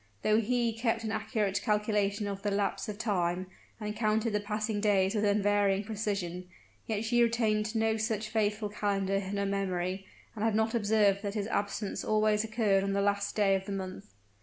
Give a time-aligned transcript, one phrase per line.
[0.23, 3.45] Though he kept an accurate calculation of the lapse of time,
[3.79, 6.47] and counted the passing days with unvarying precision,
[6.87, 11.35] yet she retained no such faithful calendar in her memory, and had not observed that
[11.35, 14.07] his absence always occurred on the last day of the month.